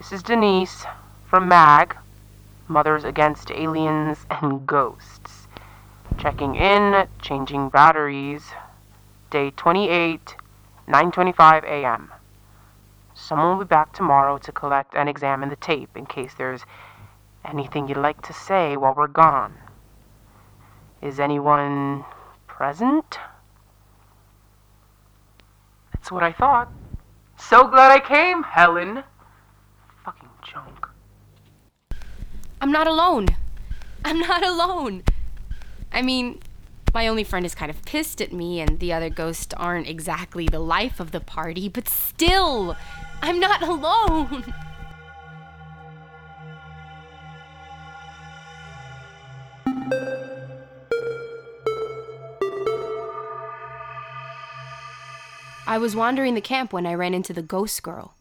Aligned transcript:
This 0.00 0.12
is 0.12 0.22
Denise 0.22 0.86
from 1.26 1.46
MAG, 1.46 1.94
Mothers 2.68 3.04
Against 3.04 3.50
Aliens 3.50 4.24
and 4.30 4.66
Ghosts. 4.66 5.46
Checking 6.16 6.54
in, 6.54 7.06
changing 7.20 7.68
batteries. 7.68 8.52
Day 9.28 9.50
28, 9.50 10.36
9:25 10.88 11.64
a.m. 11.64 12.10
Someone 13.12 13.48
will 13.58 13.64
be 13.66 13.68
back 13.68 13.92
tomorrow 13.92 14.38
to 14.38 14.50
collect 14.50 14.94
and 14.94 15.06
examine 15.06 15.50
the 15.50 15.56
tape 15.56 15.94
in 15.94 16.06
case 16.06 16.32
there's 16.32 16.64
anything 17.44 17.86
you'd 17.86 17.98
like 17.98 18.22
to 18.22 18.32
say 18.32 18.78
while 18.78 18.94
we're 18.94 19.06
gone. 19.06 19.52
Is 21.02 21.20
anyone 21.20 22.06
present? 22.46 23.18
That's 25.92 26.10
what 26.10 26.22
I 26.22 26.32
thought. 26.32 26.72
So 27.36 27.68
glad 27.68 27.92
I 27.92 28.00
came, 28.00 28.44
Helen. 28.44 29.04
Junk. 30.50 30.88
I'm 32.60 32.72
not 32.72 32.86
alone. 32.86 33.28
I'm 34.04 34.18
not 34.18 34.44
alone. 34.44 35.04
I 35.92 36.02
mean, 36.02 36.40
my 36.92 37.06
only 37.06 37.22
friend 37.22 37.46
is 37.46 37.54
kind 37.54 37.70
of 37.70 37.84
pissed 37.84 38.20
at 38.20 38.32
me, 38.32 38.60
and 38.60 38.80
the 38.80 38.92
other 38.92 39.10
ghosts 39.10 39.54
aren't 39.56 39.86
exactly 39.86 40.46
the 40.46 40.58
life 40.58 40.98
of 40.98 41.12
the 41.12 41.20
party, 41.20 41.68
but 41.68 41.88
still, 41.88 42.76
I'm 43.22 43.38
not 43.38 43.62
alone. 43.62 44.52
I 55.66 55.78
was 55.78 55.94
wandering 55.94 56.34
the 56.34 56.40
camp 56.40 56.72
when 56.72 56.86
I 56.86 56.94
ran 56.94 57.14
into 57.14 57.32
the 57.32 57.42
ghost 57.42 57.84
girl. 57.84 58.14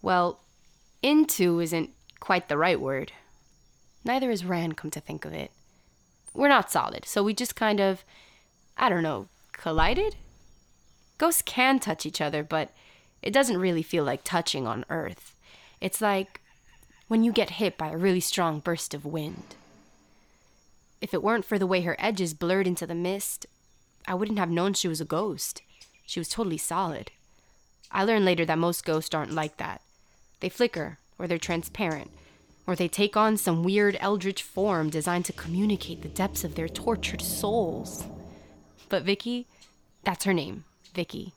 Well, 0.00 0.40
into 1.04 1.60
isn't 1.60 1.90
quite 2.18 2.48
the 2.48 2.56
right 2.56 2.80
word. 2.80 3.12
Neither 4.04 4.30
is 4.30 4.44
ran, 4.44 4.72
come 4.72 4.90
to 4.90 5.00
think 5.00 5.26
of 5.26 5.34
it. 5.34 5.50
We're 6.32 6.48
not 6.48 6.70
solid, 6.70 7.04
so 7.04 7.22
we 7.22 7.34
just 7.34 7.54
kind 7.54 7.78
of, 7.78 8.04
I 8.76 8.88
don't 8.88 9.02
know, 9.02 9.28
collided? 9.52 10.16
Ghosts 11.18 11.42
can 11.42 11.78
touch 11.78 12.06
each 12.06 12.20
other, 12.22 12.42
but 12.42 12.70
it 13.22 13.32
doesn't 13.32 13.58
really 13.58 13.82
feel 13.82 14.02
like 14.02 14.24
touching 14.24 14.66
on 14.66 14.86
Earth. 14.88 15.36
It's 15.80 16.00
like 16.00 16.40
when 17.06 17.22
you 17.22 17.32
get 17.32 17.50
hit 17.50 17.76
by 17.76 17.90
a 17.90 17.96
really 17.98 18.20
strong 18.20 18.60
burst 18.60 18.94
of 18.94 19.04
wind. 19.04 19.56
If 21.02 21.12
it 21.12 21.22
weren't 21.22 21.44
for 21.44 21.58
the 21.58 21.66
way 21.66 21.82
her 21.82 21.96
edges 21.98 22.32
blurred 22.32 22.66
into 22.66 22.86
the 22.86 22.94
mist, 22.94 23.44
I 24.08 24.14
wouldn't 24.14 24.38
have 24.38 24.50
known 24.50 24.72
she 24.72 24.88
was 24.88 25.02
a 25.02 25.04
ghost. 25.04 25.60
She 26.06 26.18
was 26.18 26.30
totally 26.30 26.58
solid. 26.58 27.10
I 27.90 28.04
learned 28.04 28.24
later 28.24 28.46
that 28.46 28.58
most 28.58 28.86
ghosts 28.86 29.14
aren't 29.14 29.32
like 29.32 29.58
that. 29.58 29.82
They 30.44 30.50
flicker, 30.50 30.98
or 31.18 31.26
they're 31.26 31.38
transparent, 31.38 32.10
or 32.66 32.76
they 32.76 32.86
take 32.86 33.16
on 33.16 33.38
some 33.38 33.62
weird 33.62 33.96
eldritch 33.98 34.42
form 34.42 34.90
designed 34.90 35.24
to 35.24 35.32
communicate 35.32 36.02
the 36.02 36.08
depths 36.10 36.44
of 36.44 36.54
their 36.54 36.68
tortured 36.68 37.22
souls. 37.22 38.04
But 38.90 39.04
Vicky, 39.04 39.46
that's 40.02 40.26
her 40.26 40.34
name, 40.34 40.64
Vicky. 40.92 41.32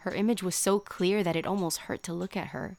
Her 0.00 0.12
image 0.12 0.42
was 0.42 0.54
so 0.54 0.78
clear 0.78 1.22
that 1.22 1.36
it 1.36 1.46
almost 1.46 1.88
hurt 1.88 2.02
to 2.02 2.12
look 2.12 2.36
at 2.36 2.48
her. 2.48 2.76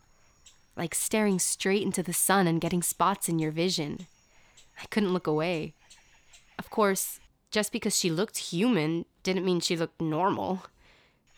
Like 0.75 0.93
staring 0.93 1.39
straight 1.39 1.81
into 1.81 2.03
the 2.03 2.13
sun 2.13 2.45
and 2.45 2.61
getting 2.61 2.83
spots 2.83 3.27
in 3.27 3.39
your 3.39 3.49
vision. 3.49 4.05
I 4.79 4.85
couldn't 4.91 5.13
look 5.13 5.25
away. 5.25 5.73
Of 6.59 6.69
course, 6.69 7.19
just 7.49 7.71
because 7.71 7.97
she 7.97 8.11
looked 8.11 8.37
human 8.37 9.05
didn't 9.23 9.45
mean 9.45 9.61
she 9.61 9.75
looked 9.75 9.99
normal. 9.99 10.67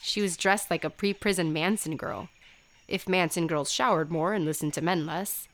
She 0.01 0.21
was 0.21 0.35
dressed 0.35 0.69
like 0.69 0.83
a 0.83 0.89
pre 0.89 1.13
prison 1.13 1.53
Manson 1.53 1.95
girl, 1.95 2.27
if 2.87 3.07
Manson 3.07 3.47
girls 3.47 3.71
showered 3.71 4.11
more 4.11 4.33
and 4.33 4.45
listened 4.45 4.73
to 4.73 4.81
men 4.81 5.05
less. 5.05 5.47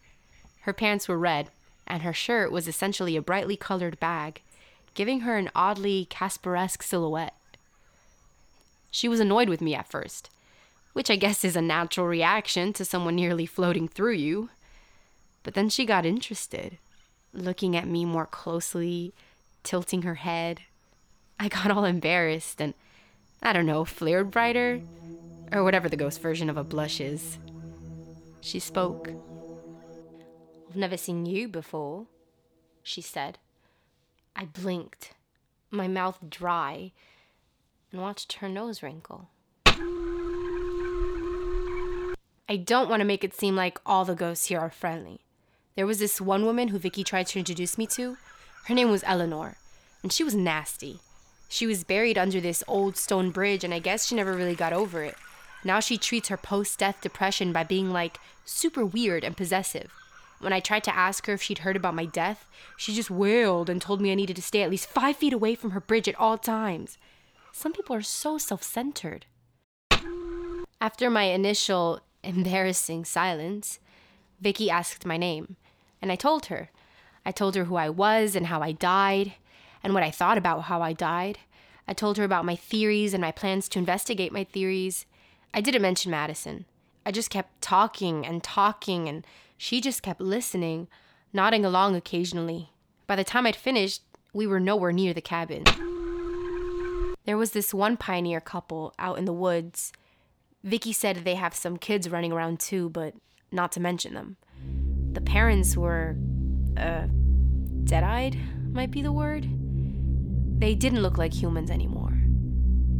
Her 0.62 0.74
pants 0.74 1.08
were 1.08 1.18
red, 1.18 1.50
and 1.88 2.04
her 2.04 2.14
shirt 2.14 2.52
was 2.52 2.68
essentially 2.68 3.16
a 3.16 3.22
brightly 3.22 3.58
colored 3.58 4.00
bag, 4.00 4.42
giving 4.94 5.22
her 5.22 5.38
an 5.38 5.50
oddly 5.56 6.06
Casperesque 6.10 6.84
silhouette. 6.84 7.36
She 8.92 9.08
was 9.08 9.20
annoyed 9.20 9.50
with 9.50 9.62
me 9.62 9.74
at 9.74 9.90
first, 9.90 10.30
which 10.94 11.10
I 11.10 11.16
guess 11.16 11.44
is 11.44 11.56
a 11.56 11.62
natural 11.62 12.08
reaction 12.08 12.74
to 12.74 12.86
someone 12.86 13.16
nearly 13.16 13.46
floating 13.46 13.88
through 13.88 14.14
you. 14.14 14.50
But 15.42 15.56
then 15.56 15.70
she 15.70 15.86
got 15.86 16.06
interested, 16.06 16.78
looking 17.34 17.76
at 17.76 17.88
me 17.88 18.06
more 18.06 18.28
closely, 18.28 19.14
tilting 19.64 20.04
her 20.04 20.16
head. 20.16 20.62
I 21.40 21.50
got 21.50 21.72
all 21.72 21.86
embarrassed 21.86 22.62
and 22.62 22.76
I 23.42 23.52
don't 23.52 23.66
know, 23.66 23.84
flared 23.84 24.32
brighter? 24.32 24.80
Or 25.54 25.64
whatever 25.64 25.88
the 25.88 25.96
ghost 25.96 26.20
version 26.20 26.50
of 26.50 26.58
a 26.58 26.64
blush 26.64 27.00
is. 27.00 27.38
She 28.42 28.58
spoke. 28.58 29.10
I've 30.68 30.76
never 30.76 30.98
seen 30.98 31.28
you 31.28 31.48
before, 31.48 32.08
she 32.82 33.02
said. 33.02 33.38
I 34.36 34.46
blinked, 34.46 35.12
my 35.70 35.88
mouth 35.88 36.18
dry, 36.28 36.92
and 37.92 38.02
watched 38.02 38.34
her 38.34 38.50
nose 38.50 38.82
wrinkle. 38.82 39.30
I 42.50 42.58
don't 42.58 42.90
want 42.90 43.02
to 43.02 43.06
make 43.06 43.24
it 43.24 43.36
seem 43.36 43.56
like 43.56 43.80
all 43.86 44.06
the 44.06 44.16
ghosts 44.16 44.48
here 44.48 44.60
are 44.60 44.72
friendly. 44.72 45.20
There 45.76 45.86
was 45.86 46.00
this 46.00 46.20
one 46.20 46.46
woman 46.46 46.70
who 46.70 46.80
Vicky 46.80 47.04
tried 47.04 47.28
to 47.28 47.38
introduce 47.40 47.78
me 47.78 47.86
to. 47.88 48.18
Her 48.66 48.74
name 48.74 48.90
was 48.90 49.04
Eleanor, 49.06 49.58
and 50.02 50.12
she 50.12 50.24
was 50.24 50.34
nasty. 50.34 51.00
She 51.48 51.68
was 51.68 51.84
buried 51.84 52.18
under 52.18 52.42
this 52.42 52.64
old 52.68 52.98
stone 52.98 53.30
bridge, 53.30 53.64
and 53.64 53.74
I 53.74 53.78
guess 53.78 54.08
she 54.08 54.16
never 54.16 54.34
really 54.34 54.56
got 54.56 54.74
over 54.74 55.04
it. 55.04 55.16
Now 55.64 55.80
she 55.80 55.98
treats 55.98 56.30
her 56.30 56.38
post 56.38 56.80
death 56.80 57.00
depression 57.02 57.54
by 57.54 57.64
being 57.64 57.92
like 57.92 58.20
super 58.46 58.86
weird 58.86 59.24
and 59.24 59.38
possessive. 59.38 59.92
When 60.40 60.52
I 60.52 60.60
tried 60.60 60.84
to 60.86 60.96
ask 60.96 61.26
her 61.28 61.34
if 61.34 61.42
she'd 61.42 61.60
heard 61.60 61.78
about 61.78 61.96
my 61.96 62.06
death, 62.06 62.46
she 62.76 62.94
just 62.94 63.10
wailed 63.10 63.70
and 63.70 63.82
told 63.82 64.02
me 64.02 64.12
I 64.12 64.16
needed 64.16 64.36
to 64.36 64.42
stay 64.42 64.62
at 64.62 64.70
least 64.70 64.90
five 64.90 65.16
feet 65.16 65.32
away 65.32 65.56
from 65.56 65.72
her 65.72 65.80
bridge 65.80 66.10
at 66.10 66.20
all 66.20 66.38
times. 66.38 66.98
Some 67.54 67.72
people 67.72 67.96
are 67.96 68.02
so 68.02 68.38
self 68.38 68.62
centered. 68.62 69.26
After 70.82 71.10
my 71.10 71.24
initial 71.24 72.02
embarrassing 72.24 73.06
silence, 73.06 73.80
Vicky 74.42 74.70
asked 74.70 75.06
my 75.06 75.16
name, 75.16 75.56
and 76.02 76.12
I 76.12 76.16
told 76.18 76.48
her. 76.48 76.70
I 77.26 77.32
told 77.32 77.56
her 77.56 77.64
who 77.64 77.78
I 77.78 77.90
was 77.90 78.36
and 78.36 78.48
how 78.48 78.62
I 78.62 78.74
died, 78.74 79.34
and 79.82 79.94
what 79.94 80.04
I 80.04 80.12
thought 80.12 80.38
about 80.38 80.64
how 80.64 80.82
I 80.82 80.92
died. 80.92 81.40
I 81.88 81.94
told 81.94 82.18
her 82.18 82.26
about 82.26 82.44
my 82.44 82.58
theories 82.58 83.14
and 83.14 83.22
my 83.22 83.32
plans 83.32 83.70
to 83.70 83.80
investigate 83.80 84.34
my 84.34 84.44
theories. 84.44 85.06
I 85.54 85.62
didn't 85.62 85.82
mention 85.84 86.12
Madison. 86.12 86.66
I 87.06 87.12
just 87.12 87.30
kept 87.30 87.62
talking 87.62 88.26
and 88.26 88.44
talking, 88.44 89.08
and 89.08 89.26
she 89.58 89.82
just 89.82 90.02
kept 90.02 90.20
listening, 90.20 90.88
nodding 91.32 91.64
along 91.64 91.96
occasionally. 91.96 92.72
By 93.06 93.16
the 93.16 93.24
time 93.24 93.46
I'd 93.46 93.56
finished, 93.56 94.02
we 94.34 94.48
were 94.48 94.60
nowhere 94.60 94.92
near 94.92 95.14
the 95.14 95.22
cabin. 95.22 95.64
There 97.26 97.38
was 97.38 97.52
this 97.52 97.74
one 97.74 97.98
pioneer 97.98 98.42
couple 98.42 98.94
out 98.98 99.18
in 99.18 99.26
the 99.26 99.34
woods. 99.34 99.94
Vicky 100.64 100.92
said 100.92 101.18
they 101.18 101.36
have 101.36 101.54
some 101.54 101.78
kids 101.78 102.10
running 102.10 102.32
around 102.32 102.60
too, 102.60 102.90
but 102.90 103.14
not 103.52 103.72
to 103.74 103.80
mention 103.80 104.14
them. 104.14 104.38
The 105.12 105.22
parents 105.22 105.78
were, 105.78 106.16
uh, 106.76 107.08
dead 107.84 108.04
eyed, 108.04 108.38
might 108.74 108.92
be 108.92 109.02
the 109.02 109.12
word. 109.12 109.48
They 110.60 110.74
didn't 110.74 111.02
look 111.02 111.18
like 111.18 111.34
humans 111.34 111.70
anymore. 111.70 112.18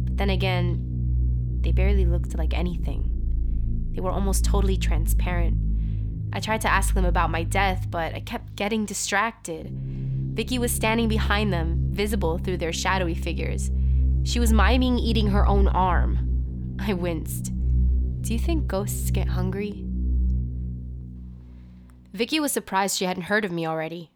But 0.04 0.18
then 0.18 0.30
again, 0.30 0.93
they 1.64 1.72
barely 1.72 2.04
looked 2.04 2.36
like 2.36 2.54
anything. 2.54 3.10
They 3.92 4.00
were 4.00 4.10
almost 4.10 4.44
totally 4.44 4.76
transparent. 4.76 5.56
I 6.32 6.40
tried 6.40 6.60
to 6.62 6.70
ask 6.70 6.94
them 6.94 7.04
about 7.04 7.30
my 7.30 7.42
death, 7.42 7.86
but 7.90 8.14
I 8.14 8.20
kept 8.20 8.56
getting 8.56 8.84
distracted. 8.84 9.70
Vicky 10.34 10.58
was 10.58 10.72
standing 10.72 11.08
behind 11.08 11.52
them, 11.52 11.88
visible 11.90 12.38
through 12.38 12.58
their 12.58 12.72
shadowy 12.72 13.14
figures. 13.14 13.70
She 14.24 14.40
was 14.40 14.52
miming 14.52 14.98
eating 14.98 15.28
her 15.28 15.46
own 15.46 15.68
arm. 15.68 16.76
I 16.80 16.92
winced. 16.92 17.52
Do 18.20 18.32
you 18.32 18.38
think 18.38 18.66
ghosts 18.66 19.10
get 19.10 19.28
hungry? 19.28 19.84
Vicky 22.12 22.40
was 22.40 22.52
surprised 22.52 22.96
she 22.96 23.04
hadn't 23.04 23.24
heard 23.24 23.44
of 23.44 23.52
me 23.52 23.66
already. 23.66 24.10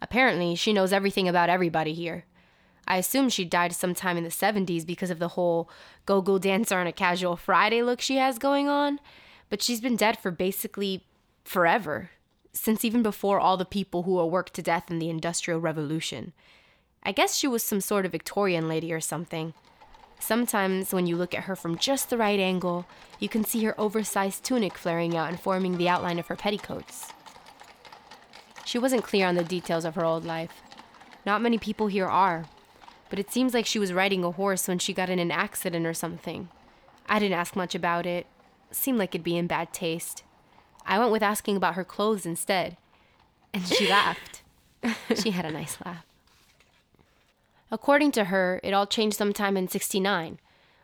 Apparently, 0.00 0.54
she 0.54 0.72
knows 0.72 0.92
everything 0.92 1.28
about 1.28 1.48
everybody 1.48 1.92
here. 1.92 2.24
I 2.86 2.96
assume 2.98 3.28
she 3.28 3.44
died 3.44 3.72
sometime 3.72 4.16
in 4.16 4.24
the 4.24 4.30
70s 4.30 4.84
because 4.84 5.10
of 5.10 5.18
the 5.18 5.28
whole 5.28 5.70
go 6.06 6.20
go 6.20 6.38
dancer 6.38 6.78
on 6.78 6.86
a 6.86 6.92
casual 6.92 7.36
Friday 7.36 7.82
look 7.82 8.00
she 8.00 8.16
has 8.16 8.38
going 8.38 8.68
on, 8.68 9.00
but 9.48 9.62
she's 9.62 9.80
been 9.80 9.96
dead 9.96 10.18
for 10.18 10.30
basically 10.30 11.06
forever, 11.44 12.10
since 12.52 12.84
even 12.84 13.02
before 13.02 13.40
all 13.40 13.56
the 13.56 13.64
people 13.64 14.02
who 14.02 14.14
were 14.14 14.26
worked 14.26 14.54
to 14.54 14.62
death 14.62 14.90
in 14.90 14.98
the 14.98 15.08
Industrial 15.08 15.60
Revolution. 15.60 16.32
I 17.02 17.12
guess 17.12 17.36
she 17.36 17.46
was 17.46 17.62
some 17.62 17.80
sort 17.80 18.06
of 18.06 18.12
Victorian 18.12 18.68
lady 18.68 18.92
or 18.92 19.00
something. 19.00 19.54
Sometimes, 20.18 20.92
when 20.92 21.06
you 21.06 21.16
look 21.16 21.34
at 21.34 21.44
her 21.44 21.56
from 21.56 21.76
just 21.76 22.08
the 22.08 22.16
right 22.16 22.40
angle, 22.40 22.86
you 23.18 23.28
can 23.28 23.44
see 23.44 23.62
her 23.64 23.78
oversized 23.78 24.42
tunic 24.42 24.78
flaring 24.78 25.16
out 25.16 25.28
and 25.28 25.38
forming 25.38 25.76
the 25.76 25.88
outline 25.88 26.18
of 26.18 26.28
her 26.28 26.36
petticoats. 26.36 27.08
She 28.64 28.78
wasn't 28.78 29.04
clear 29.04 29.26
on 29.26 29.34
the 29.34 29.44
details 29.44 29.84
of 29.84 29.96
her 29.96 30.04
old 30.04 30.24
life. 30.24 30.62
Not 31.26 31.42
many 31.42 31.58
people 31.58 31.88
here 31.88 32.06
are, 32.06 32.46
but 33.14 33.20
it 33.20 33.30
seems 33.30 33.54
like 33.54 33.64
she 33.64 33.78
was 33.78 33.92
riding 33.92 34.24
a 34.24 34.32
horse 34.32 34.66
when 34.66 34.80
she 34.80 34.92
got 34.92 35.08
in 35.08 35.20
an 35.20 35.30
accident 35.30 35.86
or 35.86 35.94
something. 35.94 36.48
I 37.08 37.20
didn't 37.20 37.38
ask 37.38 37.54
much 37.54 37.72
about 37.72 38.06
it. 38.06 38.26
Seemed 38.72 38.98
like 38.98 39.14
it'd 39.14 39.22
be 39.22 39.36
in 39.36 39.46
bad 39.46 39.72
taste. 39.72 40.24
I 40.84 40.98
went 40.98 41.12
with 41.12 41.22
asking 41.22 41.56
about 41.56 41.76
her 41.76 41.84
clothes 41.84 42.26
instead. 42.26 42.76
And 43.52 43.64
she 43.68 43.88
laughed. 43.88 44.42
she 45.14 45.30
had 45.30 45.44
a 45.44 45.52
nice 45.52 45.78
laugh. 45.86 46.04
According 47.70 48.10
to 48.10 48.24
her, 48.24 48.58
it 48.64 48.74
all 48.74 48.84
changed 48.84 49.16
sometime 49.16 49.56
in 49.56 49.68
69 49.68 50.40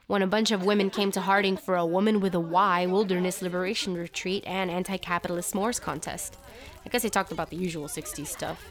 when 0.06 0.22
a 0.22 0.28
bunch 0.28 0.52
of 0.52 0.64
women 0.64 0.88
came 0.88 1.10
to 1.10 1.22
Harding 1.22 1.56
for 1.56 1.74
a 1.74 1.84
Woman 1.84 2.20
with 2.20 2.36
a 2.36 2.38
Y 2.38 2.86
Wilderness 2.86 3.42
Liberation 3.42 3.96
Retreat 3.96 4.44
and 4.46 4.70
anti 4.70 4.98
capitalist 4.98 5.52
s'mores 5.52 5.80
contest. 5.80 6.38
I 6.86 6.90
guess 6.90 7.02
they 7.02 7.08
talked 7.08 7.32
about 7.32 7.50
the 7.50 7.56
usual 7.56 7.88
60s 7.88 8.28
stuff. 8.28 8.64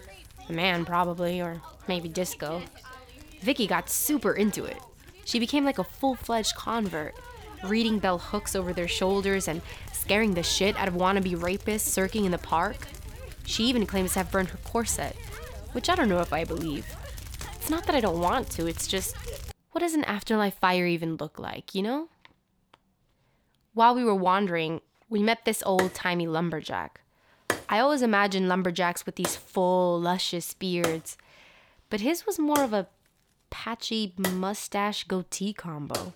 A 0.48 0.54
man, 0.54 0.86
probably, 0.86 1.42
or 1.42 1.62
maybe 1.90 2.08
disco. 2.08 2.62
Vicky 3.42 3.68
got 3.68 3.90
super 3.90 4.34
into 4.34 4.66
it. 4.66 4.78
She 5.26 5.40
became 5.40 5.66
like 5.66 5.80
a 5.80 5.84
full 5.84 6.16
fledged 6.16 6.56
convert, 6.56 7.16
reading 7.64 8.00
bell 8.00 8.18
hooks 8.18 8.56
over 8.56 8.74
their 8.74 8.88
shoulders 8.88 9.48
and 9.48 9.62
scaring 9.94 10.34
the 10.34 10.44
shit 10.44 10.76
out 10.78 10.88
of 10.88 10.96
wannabe 10.96 11.36
rapists 11.36 11.82
circling 11.82 12.26
in 12.26 12.32
the 12.32 12.38
park. 12.38 12.78
She 13.46 13.66
even 13.66 13.86
claims 13.86 14.14
to 14.14 14.20
have 14.20 14.32
burned 14.32 14.50
her 14.50 14.58
corset, 14.64 15.16
which 15.74 15.90
I 15.90 15.96
don't 15.96 16.10
know 16.10 16.20
if 16.20 16.34
I 16.34 16.44
believe. 16.44 16.86
It's 17.56 17.70
not 17.70 17.86
that 17.86 17.96
I 17.96 18.02
don't 18.02 18.20
want 18.20 18.50
to, 18.52 18.68
it's 18.68 18.88
just, 18.88 19.16
what 19.72 19.82
does 19.82 19.94
an 19.94 20.04
afterlife 20.06 20.56
fire 20.56 20.88
even 20.88 21.18
look 21.18 21.38
like, 21.38 21.76
you 21.76 21.82
know? 21.82 22.10
While 23.74 23.96
we 23.96 24.04
were 24.04 24.16
wandering, 24.16 24.82
we 25.10 25.22
met 25.22 25.46
this 25.46 25.64
old 25.66 25.94
timey 25.94 26.28
lumberjack. 26.28 27.02
I 27.68 27.80
always 27.80 28.02
imagine 28.02 28.48
lumberjacks 28.48 29.06
with 29.06 29.16
these 29.16 29.36
full, 29.36 30.00
luscious 30.00 30.54
beards, 30.54 31.18
but 31.90 32.02
his 32.02 32.26
was 32.26 32.40
more 32.40 32.64
of 32.64 32.74
a 32.74 32.88
patchy 33.50 34.14
mustache 34.18 35.04
goatee 35.04 35.54
combo. 35.54 36.14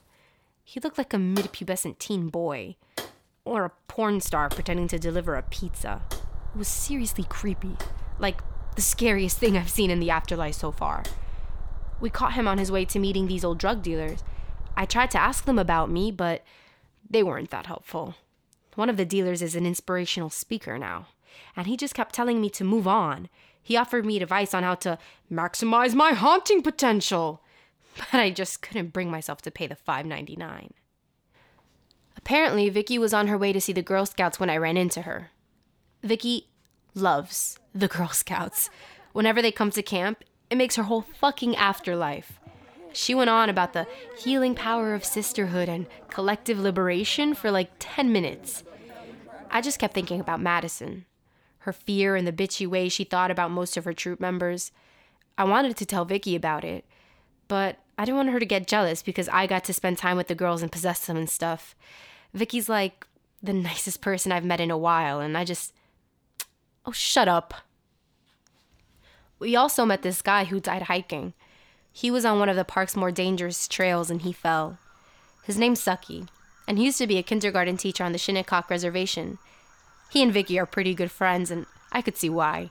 He 0.63 0.79
looked 0.79 0.97
like 0.97 1.13
a 1.13 1.19
mid 1.19 1.51
pubescent 1.51 1.99
teen 1.99 2.29
boy, 2.29 2.75
or 3.45 3.65
a 3.65 3.71
porn 3.87 4.21
star 4.21 4.49
pretending 4.49 4.87
to 4.89 4.99
deliver 4.99 5.35
a 5.35 5.43
pizza. 5.43 6.01
It 6.11 6.57
was 6.57 6.67
seriously 6.67 7.25
creepy, 7.27 7.75
like 8.19 8.41
the 8.75 8.81
scariest 8.81 9.37
thing 9.37 9.57
I've 9.57 9.69
seen 9.69 9.91
in 9.91 9.99
the 9.99 10.09
afterlife 10.09 10.55
so 10.55 10.71
far. 10.71 11.03
We 11.99 12.09
caught 12.09 12.33
him 12.33 12.47
on 12.47 12.57
his 12.57 12.71
way 12.71 12.85
to 12.85 12.99
meeting 12.99 13.27
these 13.27 13.43
old 13.43 13.59
drug 13.59 13.81
dealers. 13.81 14.23
I 14.75 14.85
tried 14.85 15.11
to 15.11 15.21
ask 15.21 15.45
them 15.45 15.59
about 15.59 15.89
me, 15.89 16.11
but 16.11 16.43
they 17.09 17.23
weren't 17.23 17.51
that 17.51 17.67
helpful. 17.67 18.15
One 18.75 18.89
of 18.89 18.97
the 18.97 19.05
dealers 19.05 19.41
is 19.41 19.55
an 19.55 19.65
inspirational 19.65 20.29
speaker 20.29 20.79
now, 20.79 21.07
and 21.55 21.67
he 21.67 21.77
just 21.77 21.93
kept 21.93 22.15
telling 22.15 22.41
me 22.41 22.49
to 22.51 22.63
move 22.63 22.87
on. 22.87 23.29
He 23.63 23.77
offered 23.77 24.05
me 24.05 24.21
advice 24.21 24.53
on 24.53 24.63
how 24.63 24.75
to 24.75 24.97
maximize 25.31 25.95
my 25.95 26.11
haunting 26.11 26.61
potential, 26.61 27.41
but 27.97 28.19
I 28.19 28.29
just 28.29 28.61
couldn't 28.61 28.93
bring 28.93 29.09
myself 29.09 29.41
to 29.43 29.51
pay 29.51 29.67
the 29.67 29.75
$5.99. 29.75 30.71
Apparently, 32.17 32.69
Vicky 32.69 32.99
was 32.99 33.13
on 33.13 33.27
her 33.27 33.37
way 33.37 33.53
to 33.53 33.61
see 33.61 33.73
the 33.73 33.81
Girl 33.81 34.05
Scouts 34.05 34.39
when 34.39 34.49
I 34.49 34.57
ran 34.57 34.77
into 34.77 35.03
her. 35.03 35.31
Vicky 36.03 36.49
loves 36.93 37.57
the 37.73 37.87
Girl 37.87 38.09
Scouts. 38.09 38.69
Whenever 39.13 39.41
they 39.41 39.51
come 39.51 39.71
to 39.71 39.81
camp, 39.81 40.23
it 40.49 40.57
makes 40.57 40.75
her 40.75 40.83
whole 40.83 41.01
fucking 41.01 41.55
afterlife. 41.55 42.39
She 42.91 43.15
went 43.15 43.29
on 43.29 43.49
about 43.49 43.73
the 43.73 43.87
healing 44.17 44.53
power 44.53 44.93
of 44.93 45.03
sisterhood 45.03 45.67
and 45.67 45.87
collective 46.09 46.59
liberation 46.59 47.33
for 47.33 47.49
like 47.49 47.71
10 47.79 48.11
minutes. 48.11 48.63
I 49.49 49.61
just 49.61 49.79
kept 49.79 49.93
thinking 49.93 50.19
about 50.19 50.41
Madison, 50.41 51.05
her 51.63 51.73
fear 51.73 52.15
and 52.15 52.27
the 52.27 52.31
bitchy 52.31 52.67
way 52.67 52.89
she 52.89 53.03
thought 53.03 53.31
about 53.31 53.51
most 53.51 53.77
of 53.77 53.85
her 53.85 53.93
troop 53.93 54.19
members. 54.19 54.71
I 55.37 55.43
wanted 55.45 55.77
to 55.77 55.85
tell 55.85 56.05
Vicky 56.05 56.35
about 56.35 56.63
it, 56.63 56.85
but 57.47 57.77
I 57.97 58.05
didn't 58.05 58.17
want 58.17 58.29
her 58.29 58.39
to 58.39 58.45
get 58.45 58.67
jealous 58.67 59.01
because 59.01 59.29
I 59.29 59.47
got 59.47 59.63
to 59.65 59.73
spend 59.73 59.97
time 59.97 60.17
with 60.17 60.27
the 60.27 60.35
girls 60.35 60.61
and 60.61 60.71
possess 60.71 61.05
them 61.05 61.17
and 61.17 61.29
stuff. 61.29 61.75
Vicky's 62.33 62.69
like 62.69 63.07
the 63.41 63.53
nicest 63.53 64.01
person 64.01 64.31
I've 64.31 64.45
met 64.45 64.61
in 64.61 64.71
a 64.71 64.77
while, 64.77 65.19
and 65.19 65.37
I 65.37 65.43
just. 65.43 65.73
Oh, 66.85 66.91
shut 66.91 67.29
up. 67.29 67.53
We 69.39 69.55
also 69.55 69.85
met 69.85 70.01
this 70.01 70.21
guy 70.21 70.43
who 70.43 70.59
died 70.59 70.83
hiking. 70.83 71.33
He 71.93 72.11
was 72.11 72.25
on 72.25 72.39
one 72.39 72.49
of 72.49 72.57
the 72.57 72.65
park's 72.65 72.95
more 72.95 73.09
dangerous 73.09 73.69
trails 73.69 74.09
and 74.09 74.21
he 74.21 74.33
fell. 74.33 74.79
His 75.43 75.57
name's 75.57 75.81
Sucky, 75.81 76.27
and 76.67 76.77
he 76.77 76.85
used 76.85 76.97
to 76.97 77.07
be 77.07 77.17
a 77.17 77.23
kindergarten 77.23 77.77
teacher 77.77 78.03
on 78.03 78.11
the 78.11 78.17
Shinnecock 78.17 78.69
Reservation. 78.69 79.37
He 80.13 80.21
and 80.21 80.31
Vicky 80.31 80.59
are 80.59 80.67
pretty 80.67 80.93
good 80.93 81.09
friends, 81.09 81.49
and 81.49 81.65
I 81.91 82.03
could 82.03 82.17
see 82.17 82.29
why. 82.29 82.69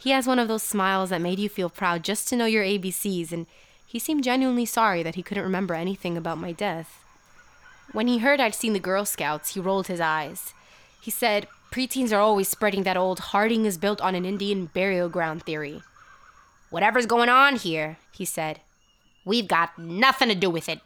He 0.00 0.10
has 0.10 0.26
one 0.26 0.40
of 0.40 0.48
those 0.48 0.64
smiles 0.64 1.10
that 1.10 1.20
made 1.20 1.38
you 1.38 1.48
feel 1.48 1.70
proud 1.70 2.02
just 2.02 2.26
to 2.26 2.36
know 2.36 2.46
your 2.46 2.64
ABCs, 2.64 3.30
and 3.30 3.46
he 3.86 4.00
seemed 4.00 4.24
genuinely 4.24 4.66
sorry 4.66 5.04
that 5.04 5.14
he 5.14 5.22
couldn't 5.22 5.44
remember 5.44 5.74
anything 5.74 6.16
about 6.16 6.38
my 6.38 6.50
death. 6.50 7.04
When 7.92 8.08
he 8.08 8.18
heard 8.18 8.40
I'd 8.40 8.56
seen 8.56 8.72
the 8.72 8.80
Girl 8.80 9.04
Scouts, 9.04 9.54
he 9.54 9.60
rolled 9.60 9.86
his 9.86 10.00
eyes. 10.00 10.54
He 11.00 11.12
said, 11.12 11.46
Preteens 11.70 12.12
are 12.12 12.20
always 12.20 12.48
spreading 12.48 12.82
that 12.82 12.96
old 12.96 13.20
Harding 13.30 13.64
is 13.64 13.78
built 13.78 14.00
on 14.00 14.16
an 14.16 14.24
Indian 14.24 14.66
burial 14.66 15.08
ground 15.08 15.44
theory. 15.44 15.82
Whatever's 16.70 17.06
going 17.06 17.28
on 17.28 17.54
here, 17.54 17.98
he 18.10 18.24
said, 18.24 18.58
we've 19.24 19.46
got 19.46 19.78
nothing 19.78 20.30
to 20.30 20.34
do 20.34 20.50
with 20.50 20.68
it. 20.68 20.80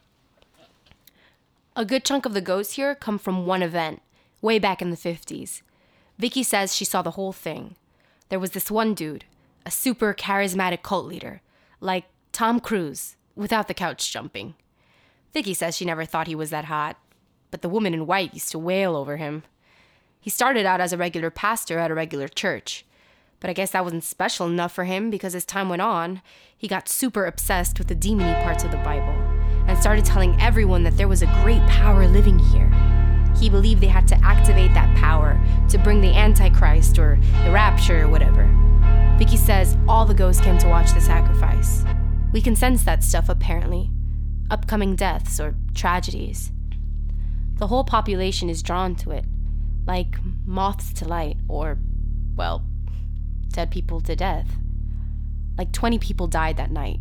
A 1.74 1.86
good 1.86 2.04
chunk 2.04 2.26
of 2.26 2.34
the 2.34 2.42
ghosts 2.42 2.74
here 2.74 2.94
come 2.94 3.18
from 3.18 3.46
one 3.46 3.62
event, 3.62 4.02
way 4.42 4.58
back 4.58 4.82
in 4.82 4.90
the 4.90 4.96
50s. 4.98 5.62
Vicky 6.18 6.42
says 6.42 6.74
she 6.74 6.84
saw 6.84 7.02
the 7.02 7.12
whole 7.12 7.32
thing. 7.32 7.76
There 8.28 8.40
was 8.40 8.52
this 8.52 8.70
one 8.70 8.94
dude, 8.94 9.24
a 9.64 9.70
super 9.70 10.14
charismatic 10.14 10.82
cult 10.82 11.06
leader, 11.06 11.42
like 11.80 12.04
Tom 12.32 12.60
Cruise, 12.60 13.16
without 13.34 13.68
the 13.68 13.74
couch 13.74 14.12
jumping. 14.12 14.54
Vicky 15.32 15.54
says 15.54 15.76
she 15.76 15.84
never 15.84 16.04
thought 16.04 16.26
he 16.26 16.34
was 16.34 16.50
that 16.50 16.64
hot, 16.66 16.96
but 17.50 17.62
the 17.62 17.68
woman 17.68 17.94
in 17.94 18.06
white 18.06 18.34
used 18.34 18.50
to 18.52 18.58
wail 18.58 18.96
over 18.96 19.18
him. 19.18 19.42
He 20.18 20.30
started 20.30 20.66
out 20.66 20.80
as 20.80 20.92
a 20.92 20.96
regular 20.96 21.30
pastor 21.30 21.78
at 21.78 21.90
a 21.90 21.94
regular 21.94 22.28
church. 22.28 22.84
But 23.38 23.50
I 23.50 23.52
guess 23.52 23.72
that 23.72 23.84
wasn't 23.84 24.02
special 24.02 24.46
enough 24.46 24.72
for 24.72 24.84
him 24.84 25.10
because 25.10 25.34
as 25.34 25.44
time 25.44 25.68
went 25.68 25.82
on, 25.82 26.22
he 26.56 26.66
got 26.66 26.88
super 26.88 27.26
obsessed 27.26 27.78
with 27.78 27.88
the 27.88 27.94
demony 27.94 28.42
parts 28.42 28.64
of 28.64 28.70
the 28.70 28.78
Bible 28.78 29.14
and 29.68 29.78
started 29.78 30.04
telling 30.04 30.40
everyone 30.40 30.84
that 30.84 30.96
there 30.96 31.08
was 31.08 31.22
a 31.22 31.40
great 31.42 31.62
power 31.66 32.08
living 32.08 32.38
here. 32.38 32.70
He 33.38 33.50
believed 33.50 33.80
they 33.80 33.86
had 33.86 34.08
to 34.08 34.24
activate 34.24 34.72
that 34.74 34.96
power 34.96 35.40
to 35.68 35.78
bring 35.78 36.00
the 36.00 36.14
Antichrist 36.14 36.98
or 36.98 37.18
the 37.44 37.50
rapture 37.50 38.04
or 38.04 38.08
whatever. 38.08 38.48
Vicky 39.18 39.36
says 39.36 39.76
all 39.88 40.04
the 40.04 40.14
ghosts 40.14 40.42
came 40.42 40.58
to 40.58 40.68
watch 40.68 40.92
the 40.92 41.00
sacrifice. 41.00 41.84
We 42.32 42.40
can 42.40 42.56
sense 42.56 42.82
that 42.84 43.02
stuff 43.02 43.28
apparently. 43.28 43.90
Upcoming 44.50 44.94
deaths 44.94 45.40
or 45.40 45.54
tragedies. 45.74 46.52
The 47.56 47.66
whole 47.66 47.84
population 47.84 48.50
is 48.50 48.62
drawn 48.62 48.94
to 48.96 49.10
it, 49.10 49.24
like 49.86 50.18
moths 50.44 50.92
to 50.94 51.08
light, 51.08 51.38
or, 51.48 51.78
well, 52.36 52.64
dead 53.48 53.70
people 53.70 54.00
to 54.02 54.14
death. 54.14 54.50
Like 55.56 55.72
20 55.72 55.98
people 55.98 56.26
died 56.26 56.58
that 56.58 56.70
night, 56.70 57.00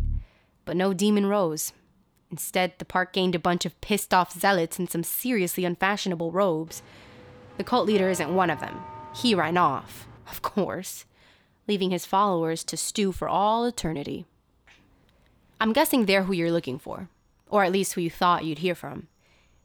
but 0.64 0.76
no 0.76 0.94
demon 0.94 1.26
rose. 1.26 1.72
Instead, 2.30 2.72
the 2.78 2.84
park 2.84 3.12
gained 3.12 3.34
a 3.34 3.38
bunch 3.38 3.64
of 3.64 3.80
pissed 3.80 4.12
off 4.12 4.32
zealots 4.32 4.78
in 4.78 4.88
some 4.88 5.04
seriously 5.04 5.64
unfashionable 5.64 6.32
robes. 6.32 6.82
The 7.56 7.64
cult 7.64 7.86
leader 7.86 8.10
isn't 8.10 8.34
one 8.34 8.50
of 8.50 8.60
them. 8.60 8.80
He 9.14 9.34
ran 9.34 9.56
off, 9.56 10.06
of 10.30 10.42
course, 10.42 11.04
leaving 11.68 11.90
his 11.90 12.04
followers 12.04 12.64
to 12.64 12.76
stew 12.76 13.12
for 13.12 13.28
all 13.28 13.64
eternity. 13.64 14.26
I'm 15.60 15.72
guessing 15.72 16.04
they're 16.04 16.24
who 16.24 16.34
you're 16.34 16.52
looking 16.52 16.78
for, 16.78 17.08
or 17.48 17.64
at 17.64 17.72
least 17.72 17.94
who 17.94 18.00
you 18.00 18.10
thought 18.10 18.44
you'd 18.44 18.58
hear 18.58 18.74
from. 18.74 19.08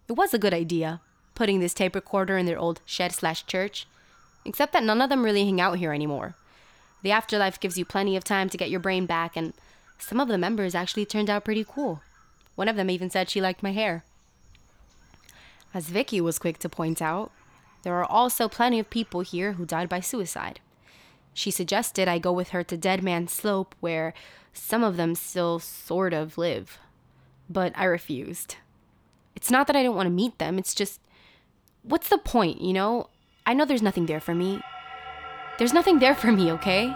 It 0.07 0.13
was 0.13 0.33
a 0.33 0.39
good 0.39 0.53
idea, 0.53 1.01
putting 1.35 1.59
this 1.59 1.73
tape 1.73 1.95
recorder 1.95 2.37
in 2.37 2.45
their 2.45 2.59
old 2.59 2.81
shed 2.85 3.11
slash 3.11 3.45
church, 3.45 3.87
except 4.45 4.73
that 4.73 4.83
none 4.83 5.01
of 5.01 5.09
them 5.09 5.23
really 5.23 5.43
hang 5.45 5.59
out 5.59 5.79
here 5.79 5.93
anymore. 5.93 6.35
The 7.01 7.11
afterlife 7.11 7.59
gives 7.59 7.77
you 7.77 7.85
plenty 7.85 8.15
of 8.15 8.23
time 8.23 8.49
to 8.49 8.57
get 8.57 8.69
your 8.69 8.79
brain 8.79 9.05
back, 9.05 9.35
and 9.35 9.53
some 9.97 10.19
of 10.19 10.27
the 10.27 10.37
members 10.37 10.75
actually 10.75 11.05
turned 11.05 11.29
out 11.29 11.43
pretty 11.43 11.65
cool. 11.67 12.01
One 12.55 12.67
of 12.67 12.75
them 12.75 12.89
even 12.89 13.09
said 13.09 13.29
she 13.29 13.41
liked 13.41 13.63
my 13.63 13.71
hair. 13.71 14.03
As 15.73 15.87
Vicky 15.87 16.19
was 16.19 16.39
quick 16.39 16.59
to 16.59 16.69
point 16.69 17.01
out, 17.01 17.31
there 17.83 17.95
are 17.95 18.05
also 18.05 18.47
plenty 18.47 18.79
of 18.79 18.89
people 18.89 19.21
here 19.21 19.53
who 19.53 19.65
died 19.65 19.89
by 19.89 19.99
suicide. 19.99 20.59
She 21.33 21.49
suggested 21.49 22.07
I 22.07 22.19
go 22.19 22.31
with 22.31 22.49
her 22.49 22.63
to 22.63 22.77
Dead 22.77 23.01
Man's 23.01 23.31
Slope, 23.31 23.73
where 23.79 24.13
some 24.53 24.83
of 24.83 24.97
them 24.97 25.15
still 25.15 25.59
sort 25.59 26.13
of 26.13 26.37
live. 26.37 26.77
But 27.49 27.73
I 27.75 27.85
refused. 27.85 28.57
It's 29.35 29.49
not 29.49 29.67
that 29.67 29.75
I 29.75 29.83
don't 29.83 29.95
want 29.95 30.07
to 30.07 30.11
meet 30.11 30.37
them, 30.37 30.59
it's 30.59 30.75
just, 30.75 30.99
what's 31.83 32.09
the 32.09 32.17
point, 32.17 32.61
you 32.61 32.73
know? 32.73 33.07
I 33.45 33.53
know 33.53 33.65
there's 33.65 33.81
nothing 33.81 34.05
there 34.05 34.19
for 34.19 34.35
me. 34.35 34.61
There's 35.57 35.73
nothing 35.73 35.99
there 35.99 36.15
for 36.15 36.31
me, 36.31 36.51
okay? 36.51 36.95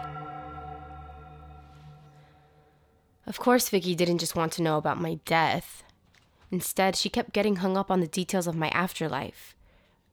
Of 3.27 3.39
course, 3.39 3.69
Vicky 3.69 3.95
didn't 3.95 4.19
just 4.19 4.35
want 4.35 4.51
to 4.53 4.61
know 4.61 4.77
about 4.77 5.01
my 5.01 5.19
death. 5.25 5.83
Instead, 6.51 6.95
she 6.95 7.09
kept 7.09 7.33
getting 7.33 7.57
hung 7.57 7.75
up 7.75 7.89
on 7.89 7.99
the 7.99 8.07
details 8.07 8.45
of 8.45 8.55
my 8.55 8.69
afterlife. 8.69 9.55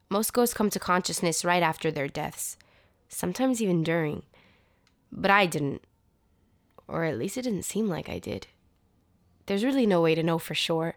Most 0.08 0.32
ghosts 0.32 0.54
come 0.54 0.70
to 0.70 0.78
consciousness 0.78 1.44
right 1.44 1.62
after 1.62 1.90
their 1.90 2.08
deaths, 2.08 2.56
sometimes 3.08 3.62
even 3.62 3.82
during. 3.82 4.22
But 5.10 5.30
I 5.30 5.46
didn't. 5.46 5.82
Or 6.88 7.04
at 7.04 7.18
least 7.18 7.36
it 7.36 7.42
didn't 7.42 7.64
seem 7.64 7.88
like 7.88 8.08
I 8.08 8.18
did. 8.18 8.46
There's 9.46 9.64
really 9.64 9.86
no 9.86 10.00
way 10.00 10.14
to 10.14 10.22
know 10.22 10.38
for 10.38 10.54
sure. 10.54 10.96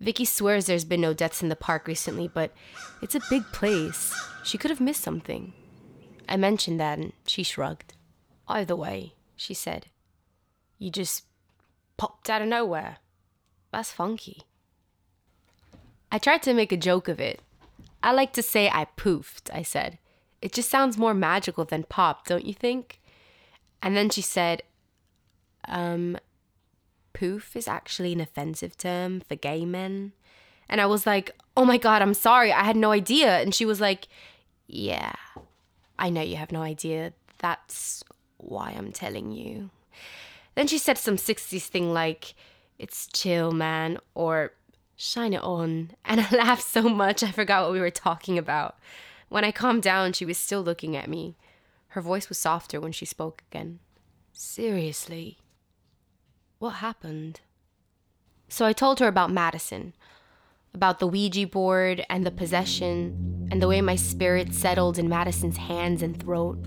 Vicky 0.00 0.24
swears 0.24 0.66
there's 0.66 0.84
been 0.84 1.00
no 1.00 1.14
deaths 1.14 1.42
in 1.42 1.48
the 1.48 1.56
park 1.56 1.86
recently, 1.86 2.28
but 2.28 2.52
it's 3.00 3.14
a 3.14 3.20
big 3.30 3.44
place. 3.52 4.14
She 4.44 4.58
could 4.58 4.70
have 4.70 4.80
missed 4.80 5.02
something. 5.02 5.52
I 6.28 6.36
mentioned 6.36 6.80
that 6.80 6.98
and 6.98 7.12
she 7.26 7.42
shrugged. 7.42 7.94
Either 8.48 8.76
way, 8.76 9.14
she 9.36 9.54
said, 9.54 9.86
you 10.78 10.90
just 10.90 11.24
popped 11.96 12.30
out 12.30 12.42
of 12.42 12.48
nowhere. 12.48 12.98
That's 13.72 13.92
funky. 13.92 14.42
I 16.10 16.18
tried 16.18 16.42
to 16.44 16.54
make 16.54 16.72
a 16.72 16.76
joke 16.76 17.08
of 17.08 17.20
it. 17.20 17.40
I 18.02 18.12
like 18.12 18.32
to 18.34 18.42
say 18.42 18.68
I 18.68 18.86
poofed, 18.96 19.50
I 19.52 19.62
said. 19.62 19.98
It 20.40 20.52
just 20.52 20.70
sounds 20.70 20.96
more 20.96 21.14
magical 21.14 21.64
than 21.64 21.84
pop, 21.84 22.26
don't 22.26 22.46
you 22.46 22.54
think? 22.54 23.00
And 23.82 23.96
then 23.96 24.10
she 24.10 24.22
said, 24.22 24.62
um, 25.66 26.16
poof 27.12 27.56
is 27.56 27.66
actually 27.66 28.12
an 28.12 28.20
offensive 28.20 28.76
term 28.76 29.20
for 29.20 29.34
gay 29.34 29.64
men. 29.64 30.12
And 30.68 30.80
I 30.80 30.86
was 30.86 31.06
like, 31.06 31.32
oh 31.56 31.64
my 31.64 31.78
God, 31.78 32.02
I'm 32.02 32.14
sorry. 32.14 32.52
I 32.52 32.64
had 32.64 32.76
no 32.76 32.92
idea. 32.92 33.38
And 33.38 33.54
she 33.54 33.64
was 33.64 33.80
like, 33.80 34.08
yeah, 34.66 35.12
I 35.98 36.10
know 36.10 36.22
you 36.22 36.36
have 36.36 36.52
no 36.52 36.62
idea. 36.62 37.12
That's 37.38 38.04
why 38.36 38.74
I'm 38.76 38.92
telling 38.92 39.32
you. 39.32 39.70
Then 40.56 40.66
she 40.66 40.78
said 40.78 40.98
some 40.98 41.16
60s 41.16 41.66
thing 41.66 41.92
like, 41.92 42.34
it's 42.78 43.06
chill, 43.06 43.52
man, 43.52 43.98
or 44.14 44.52
shine 44.96 45.34
it 45.34 45.42
on. 45.42 45.92
And 46.04 46.20
I 46.20 46.30
laughed 46.30 46.64
so 46.64 46.88
much 46.88 47.22
I 47.22 47.30
forgot 47.30 47.62
what 47.62 47.72
we 47.72 47.80
were 47.80 47.90
talking 47.90 48.38
about. 48.38 48.76
When 49.28 49.44
I 49.44 49.52
calmed 49.52 49.82
down, 49.82 50.12
she 50.12 50.24
was 50.24 50.38
still 50.38 50.62
looking 50.62 50.96
at 50.96 51.08
me. 51.08 51.36
Her 51.88 52.00
voice 52.00 52.28
was 52.28 52.38
softer 52.38 52.80
when 52.80 52.92
she 52.92 53.04
spoke 53.04 53.42
again. 53.50 53.80
Seriously, 54.32 55.38
what 56.58 56.70
happened? 56.70 57.40
So 58.48 58.64
I 58.64 58.72
told 58.72 59.00
her 59.00 59.08
about 59.08 59.32
Madison, 59.32 59.94
about 60.72 61.00
the 61.00 61.06
Ouija 61.06 61.46
board 61.46 62.04
and 62.08 62.24
the 62.24 62.30
possession, 62.30 63.48
and 63.50 63.60
the 63.60 63.68
way 63.68 63.80
my 63.80 63.96
spirit 63.96 64.54
settled 64.54 64.98
in 64.98 65.08
Madison's 65.08 65.56
hands 65.56 66.02
and 66.02 66.18
throat. 66.18 66.58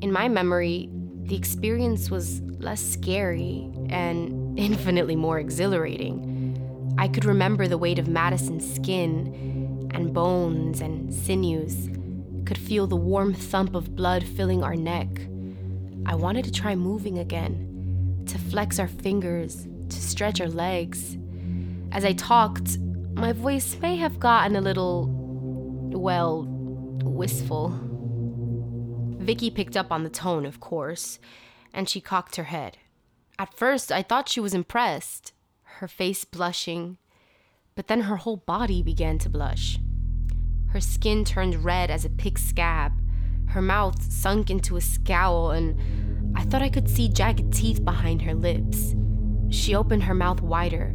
In 0.00 0.12
my 0.12 0.28
memory, 0.28 0.90
the 1.30 1.36
experience 1.36 2.10
was 2.10 2.40
less 2.58 2.82
scary 2.82 3.70
and 3.88 4.58
infinitely 4.58 5.14
more 5.14 5.38
exhilarating. 5.38 6.96
I 6.98 7.06
could 7.06 7.24
remember 7.24 7.68
the 7.68 7.78
weight 7.78 8.00
of 8.00 8.08
Madison's 8.08 8.68
skin 8.74 9.88
and 9.94 10.12
bones 10.12 10.80
and 10.80 11.14
sinews, 11.14 11.88
could 12.46 12.58
feel 12.58 12.88
the 12.88 12.96
warm 12.96 13.32
thump 13.32 13.76
of 13.76 13.94
blood 13.94 14.24
filling 14.24 14.64
our 14.64 14.74
neck. 14.74 15.06
I 16.04 16.16
wanted 16.16 16.44
to 16.46 16.52
try 16.52 16.74
moving 16.74 17.18
again, 17.18 18.24
to 18.26 18.36
flex 18.36 18.80
our 18.80 18.88
fingers, 18.88 19.68
to 19.88 20.02
stretch 20.02 20.40
our 20.40 20.48
legs. 20.48 21.16
As 21.92 22.04
I 22.04 22.12
talked, 22.12 22.78
my 23.14 23.32
voice 23.32 23.76
may 23.80 23.96
have 23.96 24.18
gotten 24.18 24.56
a 24.56 24.60
little, 24.60 25.06
well, 25.92 26.44
wistful. 27.04 27.89
Vicky 29.20 29.50
picked 29.50 29.76
up 29.76 29.92
on 29.92 30.02
the 30.02 30.08
tone, 30.08 30.46
of 30.46 30.60
course, 30.60 31.18
and 31.74 31.88
she 31.88 32.00
cocked 32.00 32.36
her 32.36 32.44
head. 32.44 32.78
At 33.38 33.54
first, 33.54 33.92
I 33.92 34.02
thought 34.02 34.30
she 34.30 34.40
was 34.40 34.54
impressed, 34.54 35.32
her 35.62 35.86
face 35.86 36.24
blushing, 36.24 36.96
but 37.74 37.86
then 37.86 38.02
her 38.02 38.16
whole 38.16 38.38
body 38.38 38.82
began 38.82 39.18
to 39.18 39.28
blush. 39.28 39.78
Her 40.68 40.80
skin 40.80 41.24
turned 41.24 41.64
red 41.64 41.90
as 41.90 42.06
a 42.06 42.10
pig's 42.10 42.42
scab, 42.42 42.92
her 43.48 43.60
mouth 43.60 44.10
sunk 44.10 44.48
into 44.50 44.76
a 44.76 44.80
scowl, 44.80 45.50
and 45.50 45.76
I 46.36 46.42
thought 46.44 46.62
I 46.62 46.70
could 46.70 46.88
see 46.88 47.08
jagged 47.08 47.52
teeth 47.52 47.84
behind 47.84 48.22
her 48.22 48.34
lips. 48.34 48.94
She 49.50 49.74
opened 49.74 50.04
her 50.04 50.14
mouth 50.14 50.40
wider. 50.40 50.94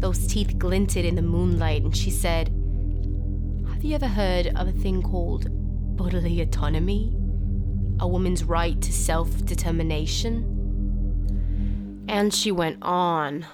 Those 0.00 0.26
teeth 0.26 0.58
glinted 0.58 1.06
in 1.06 1.14
the 1.14 1.22
moonlight, 1.22 1.82
and 1.82 1.96
she 1.96 2.10
said, 2.10 2.48
Have 3.72 3.84
you 3.84 3.94
ever 3.94 4.08
heard 4.08 4.48
of 4.48 4.68
a 4.68 4.72
thing 4.72 5.02
called 5.02 5.46
bodily 5.96 6.42
autonomy? 6.42 7.16
A 8.00 8.08
woman's 8.08 8.44
right 8.44 8.80
to 8.80 8.92
self 8.92 9.44
determination? 9.44 10.50
And 12.08 12.34
she 12.34 12.52
went 12.52 12.78
on. 12.82 13.46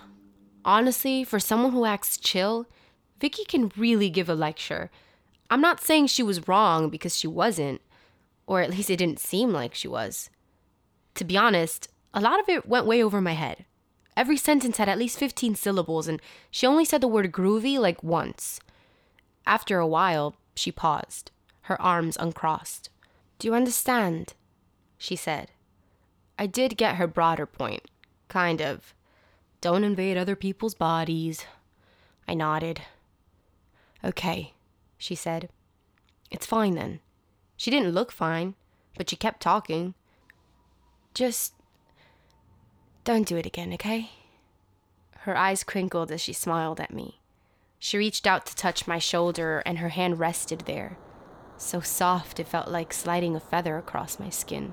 Honestly, 0.65 1.25
for 1.25 1.39
someone 1.39 1.73
who 1.73 1.85
acts 1.85 2.17
chill, 2.17 2.67
Vicky 3.21 3.45
can 3.45 3.73
really 3.77 4.11
give 4.11 4.29
a 4.29 4.35
lecture. 4.35 4.91
I'm 5.49 5.61
not 5.61 5.81
saying 5.81 6.07
she 6.07 6.23
was 6.23 6.47
wrong 6.49 6.91
because 6.91 7.17
she 7.17 7.27
wasn't 7.27 7.81
or 8.51 8.61
at 8.61 8.71
least 8.71 8.91
it 8.91 8.97
didn't 8.97 9.21
seem 9.21 9.53
like 9.53 9.77
she 9.77 9.87
was. 9.87 10.29
To 11.15 11.25
be 11.25 11.37
honest, 11.37 11.87
a 12.13 12.21
lot 12.21 12.41
of 12.41 12.49
it 12.49 12.67
went 12.67 12.85
way 12.85 13.01
over 13.01 13.21
my 13.21 13.35
head. 13.35 13.65
Every 14.17 14.37
sentence 14.37 14.77
had 14.77 14.89
at 14.89 14.99
least 14.99 15.21
15 15.21 15.55
syllables, 15.55 16.09
and 16.09 16.21
she 16.51 16.67
only 16.67 16.85
said 16.85 17.01
the 17.01 17.07
word 17.07 17.31
groovy 17.31 17.79
like 17.79 18.03
once. 18.03 18.59
After 19.47 19.79
a 19.79 19.87
while, 19.87 20.35
she 20.57 20.73
paused, 20.73 21.31
her 21.63 21.81
arms 21.81 22.17
uncrossed. 22.19 22.91
Do 23.41 23.49
you 23.49 23.55
understand? 23.55 24.35
She 24.99 25.17
said. 25.17 25.51
I 26.39 26.45
did 26.47 26.77
get 26.77 26.97
her 26.97 27.07
broader 27.07 27.47
point. 27.47 27.91
Kind 28.29 28.61
of. 28.61 28.95
Don't 29.63 29.83
invade 29.83 30.19
other 30.19 30.37
people's 30.37 30.75
bodies. 30.75 31.47
I 32.29 32.35
nodded. 32.35 32.83
Okay, 34.05 34.53
she 34.99 35.15
said. 35.15 35.49
It's 36.31 36.45
fine 36.45 36.75
then. 36.75 37.01
She 37.57 37.71
didn't 37.71 37.93
look 37.93 38.13
fine, 38.13 38.57
but 38.99 39.09
she 39.09 39.17
kept 39.17 39.41
talking. 39.41 39.95
Just 41.15 41.55
don't 43.05 43.27
do 43.27 43.39
it 43.39 43.47
again, 43.47 43.73
okay? 43.73 44.11
Her 45.21 45.35
eyes 45.35 45.65
crinkled 45.65 46.13
as 46.13 46.21
she 46.21 46.35
smiled 46.35 46.79
at 46.79 46.93
me. 46.93 47.21
She 47.79 47.97
reached 47.97 48.27
out 48.27 48.45
to 48.47 48.55
touch 48.55 48.87
my 48.87 48.99
shoulder, 48.99 49.63
and 49.65 49.79
her 49.79 49.89
hand 49.89 50.19
rested 50.19 50.61
there. 50.67 50.99
So 51.61 51.81
soft 51.81 52.41
it 52.41 52.49
felt 52.49 52.69
like 52.69 52.91
sliding 52.91 53.37
a 53.37 53.41
feather 53.41 53.77
across 53.77 54.19
my 54.19 54.31
skin. 54.31 54.73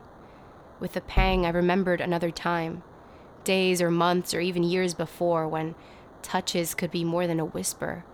With 0.80 0.96
a 0.96 1.02
pang, 1.02 1.46
I 1.46 1.50
remembered 1.50 2.00
another 2.00 2.32
time, 2.32 2.82
days 3.44 3.82
or 3.82 3.92
months 3.92 4.34
or 4.34 4.40
even 4.40 4.64
years 4.64 4.94
before, 4.94 5.50
when 5.50 5.76
touches 6.22 6.74
could 6.74 6.90
be 6.90 7.04
more 7.04 7.28
than 7.28 7.42
a 7.42 7.46
whisper, 7.46 8.06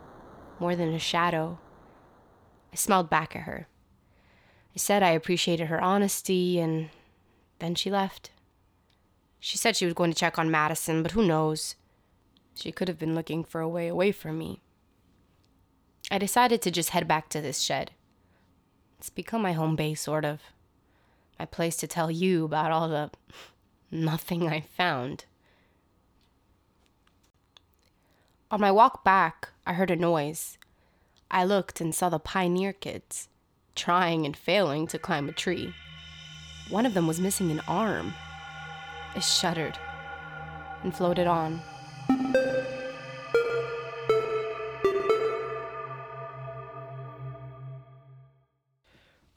more 0.59 0.75
than 0.75 0.91
a 0.91 0.97
shadow. 0.97 1.59
I 2.73 2.75
smiled 2.75 3.11
back 3.11 3.35
at 3.35 3.43
her. 3.43 3.67
I 4.75 4.79
said 4.79 5.03
I 5.03 5.11
appreciated 5.11 5.67
her 5.67 5.79
honesty, 5.79 6.59
and 6.59 6.89
then 7.59 7.75
she 7.75 7.91
left. 7.91 8.31
She 9.39 9.55
said 9.55 9.75
she 9.75 9.85
was 9.85 9.93
going 9.93 10.11
to 10.11 10.17
check 10.17 10.39
on 10.39 10.49
Madison, 10.49 11.03
but 11.03 11.11
who 11.11 11.23
knows? 11.23 11.75
She 12.55 12.71
could 12.71 12.87
have 12.87 12.99
been 12.99 13.13
looking 13.13 13.43
for 13.43 13.61
a 13.61 13.69
way 13.69 13.87
away 13.87 14.11
from 14.11 14.39
me. 14.39 14.61
I 16.09 16.17
decided 16.17 16.63
to 16.63 16.71
just 16.71 16.89
head 16.89 17.07
back 17.07 17.29
to 17.29 17.39
this 17.39 17.61
shed. 17.61 17.91
It's 19.03 19.09
become 19.09 19.41
my 19.41 19.51
home 19.51 19.75
base, 19.75 19.99
sort 19.99 20.23
of. 20.23 20.39
My 21.37 21.43
place 21.43 21.75
to 21.75 21.87
tell 21.87 22.09
you 22.09 22.45
about 22.45 22.71
all 22.71 22.87
the 22.87 23.11
nothing 23.91 24.47
I 24.47 24.61
found. 24.61 25.25
On 28.49 28.61
my 28.61 28.71
walk 28.71 29.03
back, 29.03 29.49
I 29.67 29.73
heard 29.73 29.91
a 29.91 29.97
noise. 29.97 30.57
I 31.29 31.43
looked 31.43 31.81
and 31.81 31.93
saw 31.93 32.07
the 32.07 32.17
pioneer 32.17 32.71
kids 32.71 33.27
trying 33.75 34.25
and 34.25 34.37
failing 34.37 34.87
to 34.87 34.97
climb 34.97 35.27
a 35.27 35.33
tree. 35.33 35.73
One 36.69 36.85
of 36.85 36.93
them 36.93 37.05
was 37.05 37.19
missing 37.19 37.51
an 37.51 37.59
arm. 37.67 38.13
I 39.15 39.19
shuddered 39.19 39.77
and 40.81 40.95
floated 40.95 41.27
on. 41.27 41.59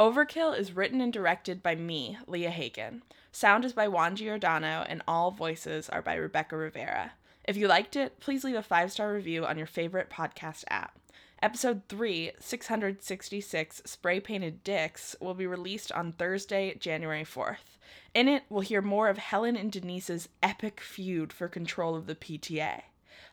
Overkill 0.06 0.56
is 0.56 0.76
written 0.76 1.00
and 1.00 1.12
directed 1.12 1.64
by 1.64 1.74
me, 1.74 2.16
Leah 2.28 2.50
Hagen. 2.50 3.02
Sound 3.32 3.64
is 3.64 3.72
by 3.72 3.88
Juan 3.88 4.14
Giordano, 4.14 4.86
and 4.88 5.02
all 5.08 5.32
voices 5.32 5.88
are 5.88 6.00
by 6.00 6.14
Rebecca 6.14 6.56
Rivera. 6.56 7.14
If 7.42 7.56
you 7.56 7.66
liked 7.66 7.96
it, 7.96 8.20
please 8.20 8.44
leave 8.44 8.54
a 8.54 8.62
five 8.62 8.92
star 8.92 9.12
review 9.12 9.44
on 9.44 9.58
your 9.58 9.66
favorite 9.66 10.08
podcast 10.08 10.62
app. 10.68 10.96
Episode 11.42 11.82
3, 11.88 12.30
666 12.38 13.82
Spray 13.84 14.20
Painted 14.20 14.62
Dicks, 14.62 15.16
will 15.20 15.34
be 15.34 15.44
released 15.44 15.90
on 15.90 16.12
Thursday, 16.12 16.76
January 16.78 17.24
4th. 17.24 17.76
In 18.14 18.28
it, 18.28 18.44
we'll 18.48 18.60
hear 18.60 18.82
more 18.82 19.08
of 19.08 19.18
Helen 19.18 19.56
and 19.56 19.72
Denise's 19.72 20.28
epic 20.40 20.80
feud 20.80 21.32
for 21.32 21.48
control 21.48 21.96
of 21.96 22.06
the 22.06 22.14
PTA. 22.14 22.82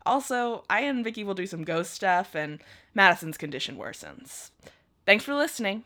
Also, 0.08 0.64
I 0.72 0.80
and 0.82 1.04
Vicky 1.04 1.24
will 1.24 1.36
do 1.36 1.46
some 1.46 1.66
ghost 1.66 1.94
stuff, 1.94 2.34
and 2.34 2.64
Madison's 2.96 3.38
condition 3.38 3.78
worsens. 3.78 4.50
Thanks 5.06 5.24
for 5.24 5.36
listening. 5.36 5.84